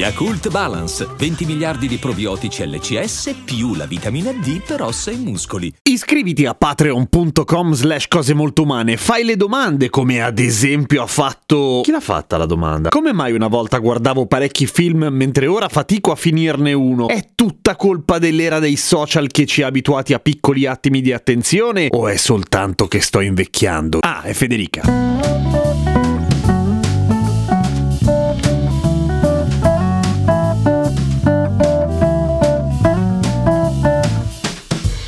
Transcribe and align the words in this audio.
Yakult 0.00 0.48
Balance, 0.48 1.06
20 1.14 1.44
miliardi 1.44 1.86
di 1.86 1.98
probiotici 1.98 2.66
LCS 2.66 3.34
più 3.44 3.74
la 3.74 3.84
vitamina 3.84 4.32
D 4.32 4.62
per 4.62 4.80
ossa 4.80 5.10
e 5.10 5.16
muscoli. 5.16 5.70
Iscriviti 5.82 6.46
a 6.46 6.54
patreon.com 6.54 7.74
slash 7.74 8.08
cose 8.08 8.32
molto 8.32 8.62
umane, 8.62 8.96
fai 8.96 9.24
le 9.24 9.36
domande 9.36 9.90
come 9.90 10.22
ad 10.22 10.38
esempio 10.38 11.02
ha 11.02 11.06
fatto... 11.06 11.82
Chi 11.82 11.90
l'ha 11.90 12.00
fatta 12.00 12.38
la 12.38 12.46
domanda? 12.46 12.88
Come 12.88 13.12
mai 13.12 13.34
una 13.34 13.48
volta 13.48 13.76
guardavo 13.76 14.24
parecchi 14.24 14.66
film 14.66 15.06
mentre 15.10 15.46
ora 15.46 15.68
fatico 15.68 16.12
a 16.12 16.16
finirne 16.16 16.72
uno? 16.72 17.08
È 17.08 17.32
tutta 17.34 17.76
colpa 17.76 18.18
dell'era 18.18 18.58
dei 18.58 18.76
social 18.76 19.26
che 19.26 19.44
ci 19.44 19.60
ha 19.60 19.66
abituati 19.66 20.14
a 20.14 20.18
piccoli 20.18 20.64
attimi 20.64 21.02
di 21.02 21.12
attenzione 21.12 21.88
o 21.90 22.08
è 22.08 22.16
soltanto 22.16 22.88
che 22.88 23.02
sto 23.02 23.20
invecchiando? 23.20 23.98
Ah, 24.00 24.22
è 24.22 24.32
Federica. 24.32 25.39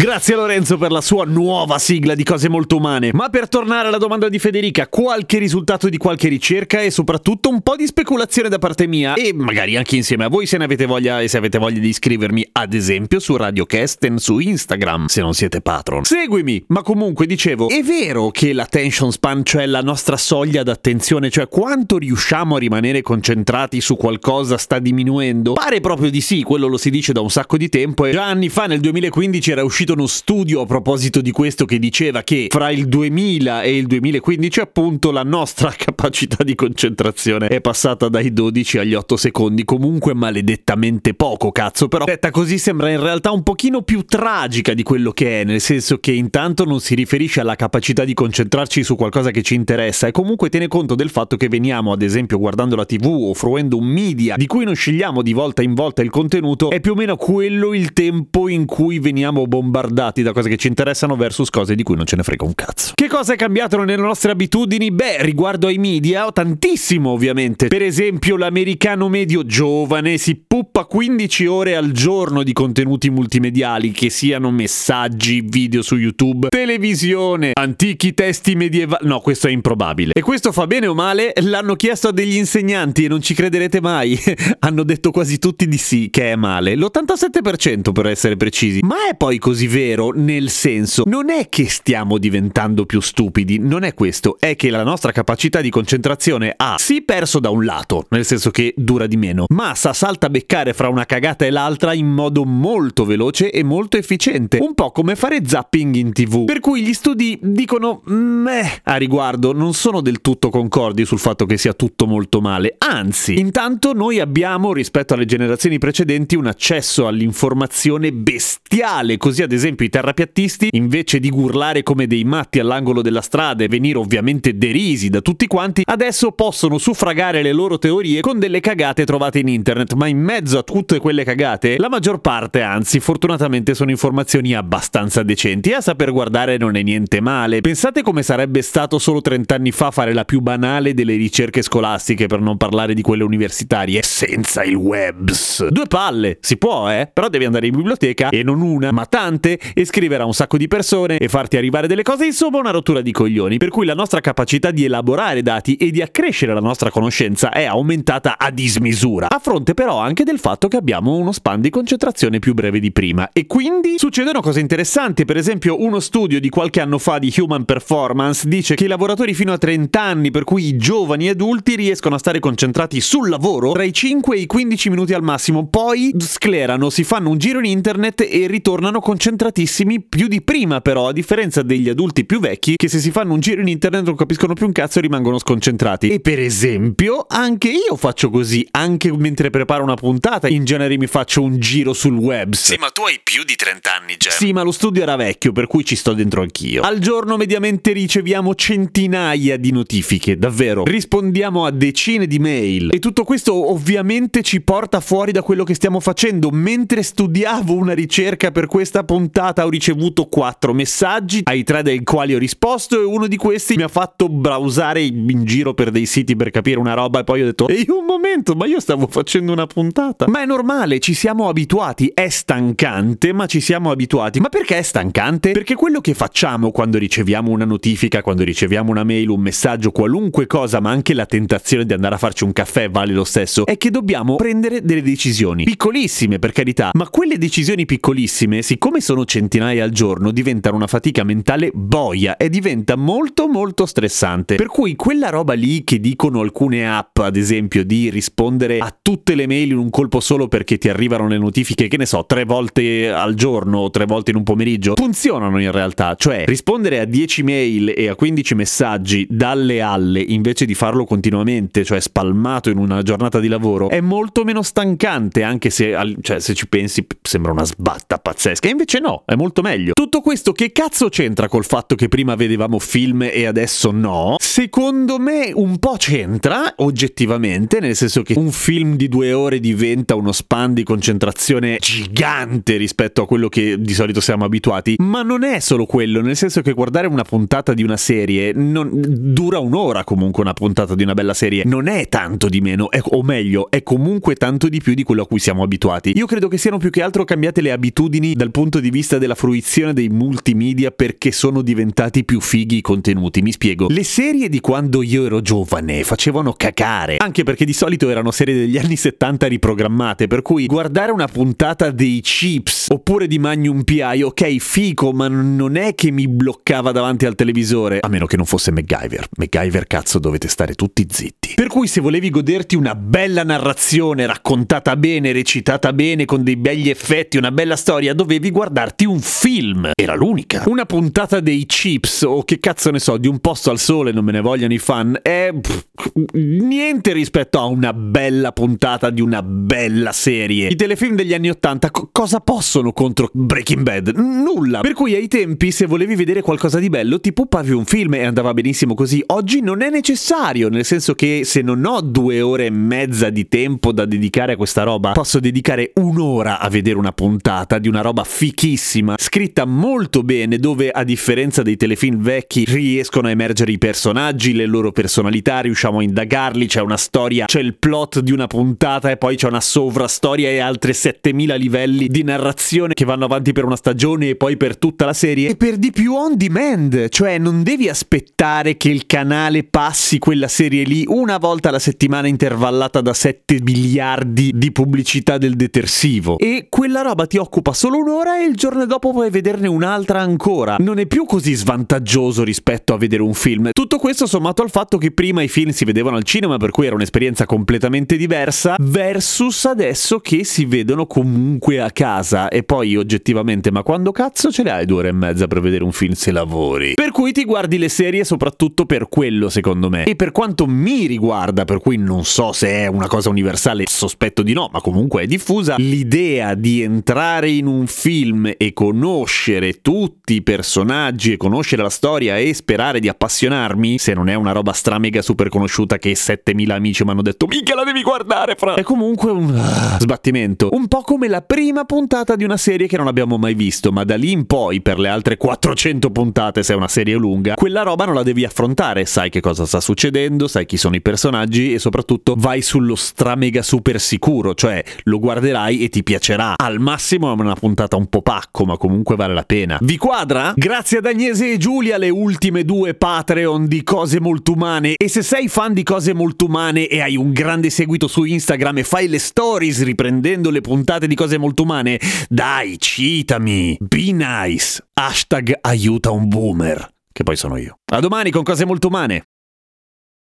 Grazie 0.02 0.34
a 0.34 0.38
Lorenzo 0.38 0.78
per 0.78 0.90
la 0.90 1.00
sua 1.00 1.24
nuova 1.24 1.78
sigla 1.78 2.16
di 2.16 2.24
cose 2.24 2.48
molto 2.48 2.74
umane. 2.74 3.10
Ma 3.12 3.28
per 3.28 3.48
tornare 3.48 3.86
alla 3.86 3.98
domanda 3.98 4.28
di 4.28 4.40
Federica, 4.40 4.88
qualche 4.88 5.38
risultato 5.38 5.88
di 5.88 5.96
qualche 5.96 6.26
ricerca 6.26 6.80
e 6.80 6.90
soprattutto 6.90 7.48
un 7.48 7.60
po' 7.60 7.76
di 7.76 7.86
speculazione 7.86 8.48
da 8.48 8.58
parte 8.58 8.88
mia 8.88 9.14
e 9.14 9.32
magari 9.32 9.76
anche 9.76 9.94
insieme 9.94 10.24
a 10.24 10.28
voi 10.28 10.46
se 10.46 10.58
ne 10.58 10.64
avete 10.64 10.86
voglia 10.86 11.20
e 11.20 11.28
se 11.28 11.36
avete 11.36 11.58
voglia 11.58 11.78
di 11.78 11.86
iscrivermi 11.86 12.48
ad 12.50 12.74
esempio 12.74 13.20
su 13.20 13.36
Radio 13.36 13.64
Kesten 13.64 14.18
su 14.18 14.40
Instagram 14.40 15.06
se 15.06 15.20
non 15.20 15.34
siete 15.34 15.60
patron. 15.60 16.02
Seguimi! 16.02 16.64
Ma 16.66 16.82
comunque 16.82 17.24
dicevo, 17.24 17.68
è 17.68 17.82
vero 17.84 18.32
che 18.32 18.52
l'attention 18.52 19.12
span, 19.12 19.44
cioè 19.44 19.66
la 19.66 19.82
nostra 19.82 20.16
soglia 20.16 20.64
d'attenzione, 20.64 21.30
cioè 21.30 21.46
quanto 21.46 21.98
riusciamo 21.98 22.56
a 22.56 22.58
rimanere 22.58 23.02
concentrati 23.02 23.80
su 23.80 23.94
qualcosa 23.94 24.58
sta 24.58 24.80
diminuendo? 24.80 25.52
Pare 25.52 25.78
proprio 25.80 26.10
di 26.10 26.20
sì, 26.20 26.42
quello 26.42 26.66
lo 26.66 26.76
si 26.76 26.90
dice 26.90 27.12
da 27.12 27.20
un 27.20 27.30
sacco 27.30 27.56
di 27.56 27.68
tempo 27.68 28.04
e 28.04 28.10
già 28.10 28.24
anni 28.24 28.48
fa 28.48 28.66
nel 28.66 28.80
2015 28.80 29.50
era 29.52 29.62
uscito 29.62 29.90
uno 29.92 30.06
studio 30.06 30.62
a 30.62 30.66
proposito 30.66 31.20
di 31.20 31.30
questo 31.30 31.64
che 31.64 31.78
diceva 31.78 32.22
che 32.22 32.48
fra 32.50 32.70
il 32.70 32.86
2000 32.86 33.62
e 33.62 33.76
il 33.76 33.86
2015 33.86 34.60
appunto 34.60 35.10
la 35.10 35.22
nostra 35.22 35.72
capacità 35.76 36.42
di 36.42 36.54
concentrazione 36.54 37.48
è 37.48 37.60
passata 37.60 38.08
dai 38.08 38.32
12 38.32 38.78
agli 38.78 38.94
8 38.94 39.16
secondi, 39.16 39.64
comunque 39.64 40.14
maledettamente 40.14 41.14
poco 41.14 41.52
cazzo, 41.52 41.88
però 41.88 42.04
detta 42.04 42.30
così 42.30 42.58
sembra 42.58 42.90
in 42.90 43.00
realtà 43.00 43.30
un 43.30 43.42
pochino 43.42 43.82
più 43.82 44.04
tragica 44.04 44.74
di 44.74 44.82
quello 44.82 45.12
che 45.12 45.42
è, 45.42 45.44
nel 45.44 45.60
senso 45.60 45.98
che 45.98 46.12
intanto 46.12 46.64
non 46.64 46.80
si 46.80 46.94
riferisce 46.94 47.40
alla 47.40 47.56
capacità 47.56 48.04
di 48.04 48.14
concentrarci 48.14 48.82
su 48.82 48.96
qualcosa 48.96 49.30
che 49.30 49.42
ci 49.42 49.54
interessa. 49.54 50.06
E 50.06 50.10
comunque 50.10 50.48
tiene 50.48 50.68
conto 50.68 50.94
del 50.94 51.10
fatto 51.10 51.36
che 51.36 51.48
veniamo 51.48 51.92
ad 51.92 52.02
esempio 52.02 52.38
guardando 52.38 52.76
la 52.76 52.84
tv 52.84 53.06
o 53.06 53.34
fruendo 53.34 53.76
un 53.76 53.86
media 53.86 54.36
di 54.36 54.46
cui 54.46 54.64
non 54.64 54.74
scegliamo 54.74 55.22
di 55.22 55.32
volta 55.32 55.62
in 55.62 55.74
volta 55.74 56.02
il 56.02 56.10
contenuto, 56.10 56.70
è 56.70 56.80
più 56.80 56.92
o 56.92 56.94
meno 56.94 57.16
quello 57.16 57.74
il 57.74 57.92
tempo 57.92 58.48
in 58.48 58.64
cui 58.64 58.98
veniamo 58.98 59.46
bombardati 59.46 59.81
bombardati 59.82 60.22
da 60.22 60.32
cose 60.32 60.48
che 60.48 60.56
ci 60.56 60.68
interessano 60.68 61.16
versus 61.16 61.50
cose 61.50 61.74
di 61.74 61.82
cui 61.82 61.96
non 61.96 62.06
ce 62.06 62.16
ne 62.16 62.22
frega 62.22 62.44
un 62.44 62.54
cazzo. 62.54 62.92
Che 62.94 63.08
cosa 63.08 63.32
è 63.32 63.36
cambiato 63.36 63.76
nelle 63.78 63.96
nostre 63.96 64.30
abitudini? 64.30 64.90
Beh, 64.90 65.22
riguardo 65.22 65.66
ai 65.66 65.78
media, 65.78 66.30
tantissimo 66.30 67.10
ovviamente. 67.10 67.66
Per 67.68 67.82
esempio, 67.82 68.36
l'americano 68.36 69.08
medio 69.08 69.44
giovane 69.44 70.18
si 70.18 70.36
puppa 70.36 70.84
15 70.84 71.46
ore 71.46 71.76
al 71.76 71.90
giorno 71.90 72.42
di 72.42 72.52
contenuti 72.52 73.10
multimediali, 73.10 73.90
che 73.90 74.10
siano 74.10 74.50
messaggi, 74.50 75.42
video 75.44 75.82
su 75.82 75.96
YouTube, 75.96 76.48
televisione, 76.48 77.50
antichi 77.54 78.14
testi 78.14 78.54
medievali. 78.54 79.06
No, 79.06 79.20
questo 79.20 79.48
è 79.48 79.50
improbabile. 79.50 80.12
E 80.12 80.20
questo 80.20 80.52
fa 80.52 80.66
bene 80.66 80.86
o 80.86 80.94
male? 80.94 81.32
L'hanno 81.40 81.74
chiesto 81.74 82.08
a 82.08 82.12
degli 82.12 82.36
insegnanti 82.36 83.04
e 83.04 83.08
non 83.08 83.20
ci 83.20 83.34
crederete 83.34 83.80
mai. 83.80 84.18
Hanno 84.60 84.84
detto 84.84 85.10
quasi 85.10 85.38
tutti 85.38 85.66
di 85.66 85.78
sì 85.78 86.08
che 86.10 86.32
è 86.32 86.36
male. 86.36 86.76
L'87% 86.76 87.92
per 87.92 88.06
essere 88.06 88.36
precisi. 88.36 88.80
Ma 88.82 89.08
è 89.10 89.16
poi 89.16 89.38
così 89.38 89.66
vero, 89.72 90.12
nel 90.14 90.50
senso, 90.50 91.04
non 91.06 91.30
è 91.30 91.48
che 91.48 91.66
stiamo 91.66 92.18
diventando 92.18 92.84
più 92.84 93.00
stupidi, 93.00 93.58
non 93.58 93.84
è 93.84 93.94
questo, 93.94 94.36
è 94.38 94.54
che 94.54 94.68
la 94.68 94.82
nostra 94.82 95.12
capacità 95.12 95.62
di 95.62 95.70
concentrazione 95.70 96.52
ha 96.54 96.76
sì 96.78 97.00
perso 97.00 97.40
da 97.40 97.48
un 97.48 97.64
lato, 97.64 98.04
nel 98.10 98.26
senso 98.26 98.50
che 98.50 98.74
dura 98.76 99.06
di 99.06 99.16
meno, 99.16 99.46
ma 99.48 99.74
sa 99.74 99.94
salta 99.94 100.28
beccare 100.28 100.74
fra 100.74 100.90
una 100.90 101.06
cagata 101.06 101.46
e 101.46 101.50
l'altra 101.50 101.94
in 101.94 102.06
modo 102.06 102.44
molto 102.44 103.06
veloce 103.06 103.50
e 103.50 103.62
molto 103.62 103.96
efficiente, 103.96 104.58
un 104.60 104.74
po' 104.74 104.90
come 104.90 105.16
fare 105.16 105.40
zapping 105.42 105.94
in 105.94 106.12
tv. 106.12 106.44
Per 106.44 106.60
cui 106.60 106.82
gli 106.82 106.92
studi 106.92 107.38
dicono, 107.40 108.02
meh, 108.04 108.82
a 108.84 108.96
riguardo 108.96 109.54
non 109.54 109.72
sono 109.72 110.02
del 110.02 110.20
tutto 110.20 110.50
concordi 110.50 111.06
sul 111.06 111.18
fatto 111.18 111.46
che 111.46 111.56
sia 111.56 111.72
tutto 111.72 112.06
molto 112.06 112.42
male, 112.42 112.74
anzi, 112.76 113.38
intanto 113.38 113.94
noi 113.94 114.20
abbiamo 114.20 114.74
rispetto 114.74 115.14
alle 115.14 115.24
generazioni 115.24 115.78
precedenti 115.78 116.36
un 116.36 116.46
accesso 116.46 117.06
all'informazione 117.06 118.12
bestiale, 118.12 119.16
così 119.16 119.40
ad 119.40 119.50
esempio 119.50 119.60
esempio 119.62 119.86
i 119.86 119.90
terrapiattisti, 119.90 120.70
invece 120.72 121.20
di 121.20 121.30
urlare 121.32 121.84
come 121.84 122.08
dei 122.08 122.24
matti 122.24 122.58
all'angolo 122.58 123.00
della 123.00 123.20
strada 123.20 123.62
e 123.62 123.68
venire 123.68 123.98
ovviamente 123.98 124.58
derisi 124.58 125.08
da 125.08 125.20
tutti 125.20 125.46
quanti, 125.46 125.82
adesso 125.84 126.32
possono 126.32 126.78
suffragare 126.78 127.42
le 127.42 127.52
loro 127.52 127.78
teorie 127.78 128.20
con 128.22 128.40
delle 128.40 128.58
cagate 128.58 129.04
trovate 129.04 129.38
in 129.38 129.48
internet, 129.48 129.92
ma 129.94 130.08
in 130.08 130.18
mezzo 130.18 130.58
a 130.58 130.62
tutte 130.64 130.98
quelle 130.98 131.22
cagate, 131.22 131.78
la 131.78 131.88
maggior 131.88 132.20
parte, 132.20 132.60
anzi, 132.62 132.98
fortunatamente 132.98 133.74
sono 133.74 133.90
informazioni 133.90 134.52
abbastanza 134.54 135.22
decenti 135.22 135.70
e 135.70 135.74
a 135.74 135.80
saper 135.80 136.10
guardare 136.10 136.56
non 136.56 136.74
è 136.74 136.82
niente 136.82 137.20
male. 137.20 137.60
Pensate 137.60 138.02
come 138.02 138.24
sarebbe 138.24 138.62
stato 138.62 138.98
solo 138.98 139.20
30 139.20 139.54
anni 139.54 139.70
fa 139.70 139.92
fare 139.92 140.12
la 140.12 140.24
più 140.24 140.40
banale 140.40 140.92
delle 140.92 141.14
ricerche 141.14 141.62
scolastiche, 141.62 142.26
per 142.26 142.40
non 142.40 142.56
parlare 142.56 142.94
di 142.94 143.02
quelle 143.02 143.22
universitarie, 143.22 144.02
senza 144.02 144.64
il 144.64 144.74
webs. 144.74 145.68
Due 145.68 145.86
palle, 145.86 146.38
si 146.40 146.56
può, 146.56 146.90
eh? 146.90 147.08
Però 147.12 147.28
devi 147.28 147.44
andare 147.44 147.68
in 147.68 147.76
biblioteca 147.76 148.30
e 148.30 148.42
non 148.42 148.60
una, 148.60 148.90
ma 148.90 149.06
tante 149.06 149.51
e 149.74 149.84
scrivere 149.84 150.22
a 150.22 150.26
un 150.26 150.34
sacco 150.34 150.56
di 150.56 150.68
persone 150.68 151.18
e 151.18 151.28
farti 151.28 151.56
arrivare 151.56 151.86
delle 151.86 152.02
cose, 152.02 152.26
insomma 152.26 152.58
una 152.58 152.70
rottura 152.70 153.00
di 153.00 153.12
coglioni, 153.12 153.58
per 153.58 153.68
cui 153.68 153.86
la 153.86 153.94
nostra 153.94 154.20
capacità 154.20 154.70
di 154.70 154.84
elaborare 154.84 155.42
dati 155.42 155.76
e 155.76 155.90
di 155.90 156.02
accrescere 156.02 156.54
la 156.54 156.60
nostra 156.60 156.90
conoscenza 156.90 157.50
è 157.50 157.64
aumentata 157.64 158.38
a 158.38 158.50
dismisura, 158.50 159.28
a 159.28 159.38
fronte 159.38 159.74
però 159.74 159.98
anche 159.98 160.24
del 160.24 160.38
fatto 160.38 160.68
che 160.68 160.76
abbiamo 160.76 161.16
uno 161.16 161.32
span 161.32 161.60
di 161.60 161.70
concentrazione 161.70 162.38
più 162.38 162.54
breve 162.54 162.80
di 162.80 162.92
prima. 162.92 163.30
E 163.32 163.46
quindi 163.46 163.94
succedono 163.98 164.40
cose 164.40 164.60
interessanti, 164.60 165.24
per 165.24 165.36
esempio 165.36 165.80
uno 165.82 166.00
studio 166.00 166.40
di 166.40 166.48
qualche 166.48 166.80
anno 166.80 166.98
fa 166.98 167.18
di 167.18 167.32
Human 167.36 167.64
Performance 167.64 168.48
dice 168.48 168.74
che 168.74 168.84
i 168.84 168.88
lavoratori 168.88 169.34
fino 169.34 169.52
a 169.52 169.58
30 169.58 170.00
anni, 170.00 170.30
per 170.30 170.44
cui 170.44 170.66
i 170.66 170.76
giovani 170.76 171.28
adulti 171.28 171.76
riescono 171.76 172.14
a 172.14 172.18
stare 172.18 172.40
concentrati 172.40 173.00
sul 173.00 173.28
lavoro 173.28 173.72
tra 173.72 173.82
i 173.82 173.92
5 173.92 174.36
e 174.36 174.40
i 174.40 174.46
15 174.46 174.90
minuti 174.90 175.14
al 175.14 175.22
massimo, 175.22 175.66
poi 175.66 176.14
sclerano, 176.18 176.90
si 176.90 177.04
fanno 177.04 177.30
un 177.30 177.38
giro 177.38 177.58
in 177.58 177.64
internet 177.66 178.26
e 178.28 178.46
ritornano 178.46 179.00
concentrati 179.00 179.40
concentratissimi 179.42 180.02
più 180.02 180.28
di 180.28 180.40
prima 180.42 180.80
però, 180.80 181.08
a 181.08 181.12
differenza 181.12 181.62
degli 181.62 181.88
adulti 181.88 182.24
più 182.24 182.38
vecchi 182.38 182.76
che 182.76 182.88
se 182.88 183.00
si 183.00 183.10
fanno 183.10 183.32
un 183.34 183.40
giro 183.40 183.60
in 183.60 183.66
internet 183.66 184.04
non 184.04 184.14
capiscono 184.14 184.54
più 184.54 184.66
un 184.66 184.72
cazzo 184.72 184.98
e 184.98 185.02
rimangono 185.02 185.38
sconcentrati. 185.38 186.10
E 186.10 186.20
per 186.20 186.38
esempio, 186.38 187.26
anche 187.28 187.68
io 187.68 187.96
faccio 187.96 188.30
così, 188.30 188.66
anche 188.70 189.12
mentre 189.16 189.50
preparo 189.50 189.82
una 189.82 189.94
puntata, 189.94 190.46
in 190.48 190.64
genere 190.64 190.96
mi 190.96 191.08
faccio 191.08 191.42
un 191.42 191.58
giro 191.58 191.92
sul 191.92 192.16
web. 192.16 192.52
Sì, 192.52 192.76
ma 192.78 192.90
tu 192.90 193.02
hai 193.02 193.18
più 193.22 193.42
di 193.42 193.56
30 193.56 193.94
anni 193.94 194.16
già. 194.16 194.30
Sì, 194.30 194.52
ma 194.52 194.62
lo 194.62 194.70
studio 194.70 195.02
era 195.02 195.16
vecchio, 195.16 195.50
per 195.50 195.66
cui 195.66 195.84
ci 195.84 195.96
sto 195.96 196.12
dentro 196.12 196.42
anch'io. 196.42 196.82
Al 196.82 197.00
giorno 197.00 197.36
mediamente 197.36 197.92
riceviamo 197.92 198.54
centinaia 198.54 199.56
di 199.56 199.72
notifiche, 199.72 200.38
davvero. 200.38 200.84
Rispondiamo 200.84 201.64
a 201.64 201.70
decine 201.72 202.26
di 202.28 202.38
mail. 202.38 202.90
E 202.92 203.00
tutto 203.00 203.24
questo 203.24 203.72
ovviamente 203.72 204.42
ci 204.42 204.60
porta 204.60 205.00
fuori 205.00 205.32
da 205.32 205.42
quello 205.42 205.64
che 205.64 205.74
stiamo 205.74 205.98
facendo. 205.98 206.50
Mentre 206.52 207.02
studiavo 207.02 207.74
una 207.74 207.92
ricerca 207.92 208.52
per 208.52 208.66
questa 208.66 209.02
puntata, 209.02 209.21
puntata 209.22 209.64
ho 209.64 209.68
ricevuto 209.68 210.26
quattro 210.26 210.74
messaggi, 210.74 211.42
ai 211.44 211.62
tre 211.62 211.84
dei 211.84 212.02
quali 212.02 212.34
ho 212.34 212.38
risposto 212.38 213.00
e 213.00 213.04
uno 213.04 213.28
di 213.28 213.36
questi 213.36 213.76
mi 213.76 213.82
ha 213.82 213.88
fatto 213.88 214.28
browsare 214.28 215.00
in 215.00 215.44
giro 215.44 215.74
per 215.74 215.92
dei 215.92 216.06
siti 216.06 216.34
per 216.34 216.50
capire 216.50 216.80
una 216.80 216.94
roba 216.94 217.20
e 217.20 217.24
poi 217.24 217.42
ho 217.42 217.44
detto 217.44 217.68
ehi 217.68 217.86
un 217.88 218.04
momento, 218.04 218.54
ma 218.56 218.66
io 218.66 218.80
stavo 218.80 219.06
facendo 219.06 219.52
una 219.52 219.66
puntata. 219.66 220.26
Ma 220.26 220.42
è 220.42 220.46
normale, 220.46 220.98
ci 220.98 221.14
siamo 221.14 221.48
abituati, 221.48 222.10
è 222.12 222.28
stancante, 222.28 223.32
ma 223.32 223.46
ci 223.46 223.60
siamo 223.60 223.92
abituati. 223.92 224.40
Ma 224.40 224.48
perché 224.48 224.78
è 224.78 224.82
stancante? 224.82 225.52
Perché 225.52 225.76
quello 225.76 226.00
che 226.00 226.14
facciamo 226.14 226.72
quando 226.72 226.98
riceviamo 226.98 227.52
una 227.52 227.64
notifica, 227.64 228.22
quando 228.22 228.42
riceviamo 228.42 228.90
una 228.90 229.04
mail, 229.04 229.28
un 229.28 229.40
messaggio, 229.40 229.92
qualunque 229.92 230.48
cosa, 230.48 230.80
ma 230.80 230.90
anche 230.90 231.14
la 231.14 231.26
tentazione 231.26 231.86
di 231.86 231.92
andare 231.92 232.16
a 232.16 232.18
farci 232.18 232.42
un 232.42 232.52
caffè 232.52 232.90
vale 232.90 233.12
lo 233.12 233.24
stesso, 233.24 233.66
è 233.66 233.76
che 233.76 233.90
dobbiamo 233.90 234.34
prendere 234.34 234.82
delle 234.82 235.02
decisioni. 235.02 235.62
Piccolissime, 235.62 236.40
per 236.40 236.50
carità, 236.50 236.90
ma 236.94 237.08
quelle 237.08 237.38
decisioni 237.38 237.86
piccolissime, 237.86 238.62
siccome 238.62 239.00
sono 239.00 239.11
sono 239.12 239.24
centinaia 239.26 239.84
al 239.84 239.90
giorno 239.90 240.30
diventano 240.30 240.76
una 240.76 240.86
fatica 240.86 241.22
mentale 241.22 241.70
boia 241.74 242.38
e 242.38 242.48
diventa 242.48 242.96
molto 242.96 243.46
molto 243.46 243.84
stressante. 243.84 244.54
Per 244.54 244.68
cui 244.68 244.96
quella 244.96 245.28
roba 245.28 245.52
lì 245.52 245.84
che 245.84 246.00
dicono 246.00 246.40
alcune 246.40 246.88
app, 246.88 247.18
ad 247.18 247.36
esempio, 247.36 247.84
di 247.84 248.08
rispondere 248.08 248.78
a 248.78 248.94
tutte 249.00 249.34
le 249.34 249.46
mail 249.46 249.72
in 249.72 249.76
un 249.76 249.90
colpo 249.90 250.20
solo 250.20 250.48
perché 250.48 250.78
ti 250.78 250.88
arrivano 250.88 251.28
le 251.28 251.36
notifiche, 251.36 251.88
che 251.88 251.98
ne 251.98 252.06
so, 252.06 252.24
tre 252.24 252.44
volte 252.44 253.10
al 253.10 253.34
giorno 253.34 253.80
o 253.80 253.90
tre 253.90 254.06
volte 254.06 254.30
in 254.30 254.38
un 254.38 254.44
pomeriggio, 254.44 254.94
funzionano 254.96 255.60
in 255.60 255.70
realtà. 255.70 256.14
Cioè, 256.14 256.44
rispondere 256.46 256.98
a 256.98 257.04
10 257.04 257.42
mail 257.42 257.92
e 257.94 258.08
a 258.08 258.14
15 258.14 258.54
messaggi 258.54 259.26
dalle 259.28 259.82
alle 259.82 260.20
invece 260.20 260.64
di 260.64 260.74
farlo 260.74 261.04
continuamente, 261.04 261.84
cioè 261.84 262.00
spalmato 262.00 262.70
in 262.70 262.78
una 262.78 263.02
giornata 263.02 263.40
di 263.40 263.48
lavoro, 263.48 263.90
è 263.90 264.00
molto 264.00 264.42
meno 264.44 264.62
stancante, 264.62 265.42
anche 265.42 265.68
se, 265.68 265.94
cioè, 266.22 266.38
se 266.38 266.54
ci 266.54 266.66
pensi 266.66 267.06
sembra 267.20 267.52
una 267.52 267.64
sbatta 267.64 268.16
pazzesca. 268.18 268.68
E 268.68 268.70
invece 268.70 269.00
no, 269.02 269.24
è 269.26 269.34
molto 269.34 269.60
meglio. 269.60 269.92
Tutto 269.92 270.22
questo 270.22 270.52
che 270.52 270.72
cazzo 270.72 271.10
c'entra 271.10 271.48
col 271.48 271.66
fatto 271.66 271.94
che 271.94 272.08
prima 272.08 272.34
vedevamo 272.34 272.78
film 272.78 273.28
e 273.30 273.44
adesso 273.44 273.90
no? 273.90 274.36
Secondo 274.38 275.18
me 275.18 275.50
un 275.54 275.78
po' 275.78 275.96
c'entra, 275.98 276.72
oggettivamente, 276.76 277.80
nel 277.80 277.96
senso 277.96 278.22
che 278.22 278.34
un 278.36 278.50
film 278.50 278.96
di 278.96 279.08
due 279.08 279.32
ore 279.32 279.60
diventa 279.60 280.14
uno 280.14 280.32
span 280.32 280.72
di 280.72 280.84
concentrazione 280.84 281.76
gigante 281.80 282.76
rispetto 282.76 283.22
a 283.22 283.26
quello 283.26 283.48
che 283.48 283.76
di 283.78 283.92
solito 283.92 284.20
siamo 284.20 284.44
abituati, 284.44 284.94
ma 284.98 285.22
non 285.22 285.42
è 285.42 285.58
solo 285.58 285.84
quello, 285.84 286.22
nel 286.22 286.36
senso 286.36 286.62
che 286.62 286.72
guardare 286.72 287.08
una 287.08 287.24
puntata 287.24 287.74
di 287.74 287.82
una 287.82 287.96
serie 287.96 288.52
non, 288.52 288.90
dura 288.92 289.58
un'ora 289.58 290.04
comunque 290.04 290.42
una 290.42 290.54
puntata 290.54 290.94
di 290.94 291.02
una 291.02 291.14
bella 291.14 291.34
serie, 291.34 291.64
non 291.64 291.88
è 291.88 292.08
tanto 292.08 292.48
di 292.48 292.60
meno, 292.60 292.90
è, 292.90 293.00
o 293.02 293.22
meglio, 293.22 293.68
è 293.68 293.82
comunque 293.82 294.36
tanto 294.36 294.68
di 294.68 294.80
più 294.80 294.94
di 294.94 295.02
quello 295.02 295.22
a 295.22 295.26
cui 295.26 295.40
siamo 295.40 295.64
abituati. 295.64 296.12
Io 296.14 296.26
credo 296.26 296.46
che 296.46 296.58
siano 296.58 296.78
più 296.78 296.90
che 296.90 297.02
altro 297.02 297.24
cambiate 297.24 297.60
le 297.60 297.72
abitudini 297.72 298.34
dal 298.34 298.52
punto 298.52 298.78
di 298.78 298.90
vista 298.92 299.18
della 299.18 299.34
fruizione 299.34 299.94
dei 299.94 300.08
multimedia 300.08 300.90
perché 300.90 301.32
sono 301.32 301.62
diventati 301.62 302.24
più 302.24 302.40
fighi 302.40 302.76
i 302.76 302.80
contenuti. 302.82 303.42
Mi 303.42 303.50
spiego. 303.50 303.86
Le 303.88 304.04
serie 304.04 304.48
di 304.48 304.60
quando 304.60 305.02
io 305.02 305.24
ero 305.24 305.40
giovane 305.40 306.04
facevano 306.04 306.52
cacare, 306.52 307.16
anche 307.16 307.42
perché 307.42 307.64
di 307.64 307.72
solito 307.72 308.08
erano 308.10 308.30
serie 308.30 308.54
degli 308.54 308.78
anni 308.78 308.96
70 308.96 309.46
riprogrammate, 309.48 310.26
per 310.28 310.42
cui 310.42 310.66
guardare 310.66 311.10
una 311.10 311.26
puntata 311.26 311.90
dei 311.90 312.20
Chips 312.20 312.88
oppure 312.90 313.26
di 313.26 313.38
Magnum 313.38 313.82
PI, 313.82 314.22
ok, 314.22 314.56
fico, 314.58 315.12
ma 315.12 315.26
non 315.26 315.76
è 315.76 315.94
che 315.94 316.10
mi 316.10 316.28
bloccava 316.28 316.92
davanti 316.92 317.24
al 317.24 317.34
televisore, 317.34 318.00
a 318.00 318.08
meno 318.08 318.26
che 318.26 318.36
non 318.36 318.44
fosse 318.44 318.70
MacGyver. 318.70 319.28
MacGyver 319.38 319.86
cazzo 319.86 320.18
dovete 320.18 320.48
stare 320.48 320.74
tutti 320.74 321.06
zitti. 321.08 321.54
Per 321.54 321.68
cui 321.68 321.86
se 321.86 322.00
volevi 322.02 322.28
goderti 322.28 322.76
una 322.76 322.94
bella 322.94 323.42
narrazione 323.42 324.26
raccontata 324.26 324.94
bene, 324.96 325.32
recitata 325.32 325.92
bene, 325.94 326.26
con 326.26 326.42
dei 326.42 326.56
begli 326.56 326.90
effetti, 326.90 327.38
una 327.38 327.50
bella 327.50 327.76
storia, 327.76 328.12
dovevi 328.12 328.50
guardarti 328.82 329.04
un 329.04 329.20
film. 329.20 329.90
Era 329.94 330.14
l'unica. 330.14 330.64
Una 330.66 330.84
puntata 330.84 331.40
dei 331.40 331.66
Chips 331.66 332.22
o 332.22 332.42
che 332.42 332.58
cazzo 332.58 332.90
ne 332.90 332.98
so, 332.98 333.16
di 333.16 333.28
un 333.28 333.38
posto 333.38 333.70
al 333.70 333.78
sole, 333.78 334.12
non 334.12 334.24
me 334.24 334.32
ne 334.32 334.40
vogliono 334.40 334.72
i 334.72 334.78
fan, 334.78 335.18
è 335.22 335.50
pff, 335.52 335.84
niente 336.32 337.12
rispetto 337.12 337.58
a 337.58 337.64
una 337.66 337.92
bella 337.92 338.52
puntata 338.52 339.10
di 339.10 339.20
una 339.20 339.42
bella 339.42 340.12
serie. 340.12 340.68
I 340.68 340.76
telefilm 340.76 341.14
degli 341.14 341.34
anni 341.34 341.50
80 341.50 341.90
co- 341.90 342.08
cosa 342.10 342.40
possono 342.40 342.92
contro 342.92 343.30
Breaking 343.32 343.82
Bad? 343.82 344.14
Nulla. 344.16 344.80
Per 344.80 344.94
cui 344.94 345.14
ai 345.14 345.28
tempi 345.28 345.70
se 345.70 345.86
volevi 345.86 346.16
vedere 346.16 346.42
qualcosa 346.42 346.78
di 346.78 346.88
bello 346.88 347.20
ti 347.20 347.32
puppavi 347.32 347.70
un 347.70 347.84
film 347.84 348.14
e 348.14 348.24
andava 348.24 348.52
benissimo 348.52 348.94
così. 348.94 349.22
Oggi 349.26 349.60
non 349.60 349.82
è 349.82 349.90
necessario, 349.90 350.68
nel 350.68 350.84
senso 350.84 351.14
che 351.14 351.42
se 351.44 351.62
non 351.62 351.84
ho 351.84 352.00
due 352.00 352.40
ore 352.40 352.66
e 352.66 352.70
mezza 352.70 353.30
di 353.30 353.46
tempo 353.46 353.92
da 353.92 354.04
dedicare 354.04 354.52
a 354.52 354.56
questa 354.56 354.82
roba, 354.82 355.12
posso 355.12 355.38
dedicare 355.38 355.92
un'ora 355.94 356.58
a 356.58 356.68
vedere 356.68 356.98
una 356.98 357.12
puntata 357.12 357.78
di 357.78 357.88
una 357.88 358.00
roba 358.00 358.24
fichissima, 358.24 358.70
scritta 359.18 359.64
molto 359.64 360.22
bene, 360.22 360.58
dove 360.58 360.90
a 360.90 361.04
differenza 361.04 361.62
dei 361.62 361.76
telefilm 361.76 362.20
vecchi 362.22 362.64
riescono 362.66 363.28
a 363.28 363.30
emergere 363.30 363.72
i 363.72 363.78
personaggi, 363.78 364.52
le 364.52 364.66
loro 364.66 364.92
personalità, 364.92 365.60
riusciamo 365.60 365.98
a 365.98 366.02
indagarli, 366.02 366.66
c'è 366.66 366.80
una 366.80 366.96
storia, 366.96 367.46
c'è 367.46 367.60
il 367.60 367.76
plot 367.76 368.20
di 368.20 368.32
una 368.32 368.46
puntata 368.46 369.10
e 369.10 369.16
poi 369.16 369.36
c'è 369.36 369.48
una 369.48 369.60
sovrastoria 369.60 370.50
e 370.50 370.58
altre 370.58 370.92
7000 370.92 371.54
livelli 371.54 372.08
di 372.08 372.22
narrazione 372.22 372.94
che 372.94 373.04
vanno 373.04 373.24
avanti 373.24 373.52
per 373.52 373.64
una 373.64 373.76
stagione 373.76 374.30
e 374.30 374.36
poi 374.36 374.56
per 374.56 374.76
tutta 374.76 375.04
la 375.04 375.12
serie. 375.12 375.50
E 375.50 375.56
per 375.56 375.76
di 375.76 375.90
più 375.90 376.14
on 376.14 376.36
demand, 376.36 377.08
cioè 377.08 377.38
non 377.38 377.62
devi 377.62 377.88
aspettare 377.88 378.76
che 378.76 378.88
il 378.88 379.06
canale 379.06 379.64
passi 379.64 380.18
quella 380.18 380.48
serie 380.48 380.84
lì 380.84 381.04
una 381.06 381.38
volta 381.38 381.68
alla 381.68 381.78
settimana 381.78 382.28
intervallata 382.28 383.00
da 383.00 383.12
7 383.12 383.58
miliardi 383.62 384.52
di 384.54 384.72
pubblicità 384.72 385.38
del 385.38 385.54
detersivo. 385.54 386.38
E 386.38 386.66
quella 386.68 387.02
roba 387.02 387.26
ti 387.26 387.38
occupa 387.38 387.72
solo 387.72 387.98
un'ora 387.98 388.40
e 388.40 388.44
il 388.44 388.56
giorno 388.62 388.86
dopo 388.86 389.10
puoi 389.10 389.28
vederne 389.28 389.66
un'altra 389.66 390.20
ancora. 390.20 390.76
Non 390.78 391.00
è 391.00 391.06
più 391.06 391.24
così 391.24 391.52
svantaggioso 391.52 392.44
rispetto 392.44 392.94
a 392.94 392.96
vedere 392.96 393.22
un 393.22 393.34
film. 393.34 393.70
Tutto 393.72 393.98
questo 393.98 394.24
sommato 394.24 394.62
al 394.62 394.70
fatto 394.70 394.98
che 394.98 395.10
prima 395.10 395.42
i 395.42 395.48
film 395.48 395.70
si 395.70 395.84
vedevano 395.84 396.14
al 396.14 396.22
cinema, 396.22 396.58
per 396.58 396.70
cui 396.70 396.86
era 396.86 396.94
un'esperienza 396.94 397.44
completamente 397.44 398.16
diversa, 398.16 398.76
versus 398.78 399.64
adesso 399.64 400.20
che 400.20 400.44
si 400.44 400.64
vedono 400.64 401.08
comunque 401.08 401.80
a 401.80 401.90
casa. 401.90 402.50
E 402.50 402.62
poi 402.62 402.94
oggettivamente, 402.94 403.72
ma 403.72 403.82
quando 403.82 404.12
cazzo 404.12 404.52
ce 404.52 404.62
le 404.62 404.70
hai 404.70 404.86
due 404.86 404.98
ore 404.98 405.08
e 405.08 405.12
mezza 405.12 405.48
per 405.48 405.60
vedere 405.60 405.82
un 405.82 405.90
film 405.90 406.12
se 406.12 406.30
lavori? 406.30 406.92
Per 406.94 407.10
cui 407.10 407.32
ti 407.32 407.44
guardi 407.44 407.78
le 407.78 407.88
serie 407.88 408.22
soprattutto 408.22 408.86
per 408.86 409.08
quello, 409.08 409.48
secondo 409.48 409.90
me. 409.90 410.04
E 410.04 410.14
per 410.14 410.30
quanto 410.30 410.68
mi 410.68 411.06
riguarda, 411.06 411.64
per 411.64 411.80
cui 411.80 411.96
non 411.96 412.24
so 412.24 412.52
se 412.52 412.68
è 412.68 412.86
una 412.86 413.08
cosa 413.08 413.28
universale, 413.28 413.86
sospetto 413.88 414.42
di 414.42 414.52
no, 414.52 414.70
ma 414.72 414.80
comunque 414.80 415.22
è 415.22 415.26
diffusa, 415.26 415.74
l'idea 415.78 416.54
di 416.54 416.80
entrare 416.80 417.50
in 417.50 417.66
un 417.66 417.88
film 417.88 418.50
e 418.56 418.72
conoscere 418.72 419.80
tutti 419.80 420.34
i 420.34 420.42
personaggi 420.42 421.32
e 421.32 421.36
conoscere 421.36 421.82
la 421.82 421.90
storia 421.90 422.36
e 422.36 422.52
sperare 422.54 423.00
di 423.00 423.08
appassionarmi, 423.08 423.98
se 423.98 424.14
non 424.14 424.28
è 424.28 424.34
una 424.34 424.52
roba 424.52 424.72
stramega 424.72 425.22
super 425.22 425.48
conosciuta 425.48 425.98
che 425.98 426.14
7000 426.14 426.74
amici 426.74 427.04
mi 427.04 427.10
hanno 427.10 427.22
detto 427.22 427.46
mica 427.46 427.74
la 427.74 427.84
devi 427.84 428.02
guardare, 428.02 428.54
fra. 428.56 428.74
È 428.74 428.82
comunque 428.82 429.30
un 429.30 429.48
uh, 429.48 430.00
sbattimento, 430.00 430.68
un 430.72 430.88
po' 430.88 431.02
come 431.02 431.28
la 431.28 431.42
prima 431.42 431.84
puntata 431.84 432.36
di 432.36 432.44
una 432.44 432.56
serie 432.56 432.86
che 432.86 432.96
non 432.96 433.06
abbiamo 433.06 433.38
mai 433.38 433.54
visto, 433.54 433.92
ma 433.92 434.04
da 434.04 434.16
lì 434.16 434.30
in 434.32 434.46
poi 434.46 434.80
per 434.80 434.98
le 434.98 435.08
altre 435.08 435.36
400 435.36 436.10
puntate 436.10 436.62
se 436.62 436.72
è 436.72 436.76
una 436.76 436.88
serie 436.88 437.14
lunga, 437.14 437.54
quella 437.54 437.82
roba 437.82 438.04
non 438.04 438.14
la 438.14 438.22
devi 438.22 438.44
affrontare, 438.44 439.04
sai 439.04 439.30
che 439.30 439.40
cosa 439.40 439.66
sta 439.66 439.80
succedendo, 439.80 440.48
sai 440.48 440.66
chi 440.66 440.76
sono 440.76 440.94
i 440.94 441.00
personaggi 441.00 441.74
e 441.74 441.78
soprattutto 441.78 442.34
vai 442.36 442.62
sullo 442.62 442.94
stramega 442.94 443.62
super 443.62 444.00
sicuro, 444.00 444.54
cioè 444.54 444.82
lo 445.04 445.18
guarderai 445.18 445.82
e 445.82 445.88
ti 445.88 446.02
piacerà. 446.02 446.54
Al 446.56 446.78
massimo 446.78 447.30
è 447.30 447.40
una 447.40 447.54
puntata 447.54 447.96
un 447.96 448.06
po' 448.06 448.22
pacco, 448.42 448.64
ma 448.64 448.76
comunque 448.76 449.14
vale 449.16 449.34
la 449.34 449.44
pena. 449.44 449.78
Vi 449.80 449.96
quadra? 449.96 450.52
Grazie 450.56 450.98
ad 450.98 451.06
Agnese 451.06 451.52
e 451.52 451.56
Giulia 451.58 451.96
le 451.96 452.10
ultime 452.10 452.64
due 452.64 452.94
Patreon 452.94 453.66
di 453.66 453.82
cose 453.82 454.20
molto 454.20 454.52
umane 454.52 454.94
e 454.96 455.08
se 455.08 455.22
sei 455.22 455.48
fan 455.48 455.72
di 455.72 455.82
cose 455.82 456.12
molto 456.12 456.46
umane 456.46 456.86
e 456.88 457.00
hai 457.00 457.16
un 457.16 457.32
grande 457.32 457.70
seguito 457.70 458.08
su 458.08 458.24
Instagram 458.24 458.78
e 458.78 458.84
fai 458.84 459.08
le 459.08 459.18
stories 459.18 459.84
riprendendo 459.84 460.50
le 460.50 460.60
puntate 460.60 461.06
di 461.06 461.14
cose 461.14 461.38
molto 461.38 461.62
umane, 461.62 462.00
dai, 462.28 462.78
citami. 462.78 463.76
Be 463.80 464.12
nice. 464.12 464.84
Hashtag 464.94 465.58
aiuta 465.60 466.10
un 466.10 466.28
boomer. 466.28 466.90
Che 467.12 467.22
poi 467.24 467.36
sono 467.36 467.56
io. 467.58 467.78
A 467.92 468.00
domani 468.00 468.30
con 468.30 468.42
cose 468.42 468.64
molto 468.64 468.88
umane. 468.88 469.24